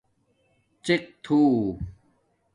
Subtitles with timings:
[0.85, 1.39] ڎِق تھو